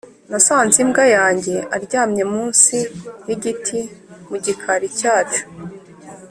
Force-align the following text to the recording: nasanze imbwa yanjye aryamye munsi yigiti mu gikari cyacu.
nasanze 0.31 0.77
imbwa 0.83 1.05
yanjye 1.17 1.55
aryamye 1.75 2.23
munsi 2.33 2.77
yigiti 3.27 3.79
mu 4.29 4.37
gikari 4.45 4.87
cyacu. 4.99 5.43